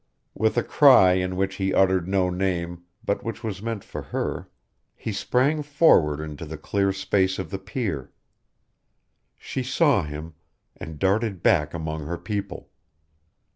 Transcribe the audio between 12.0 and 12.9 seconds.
her people.